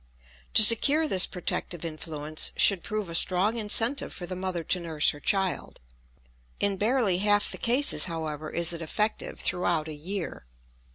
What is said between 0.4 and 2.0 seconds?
To secure this protective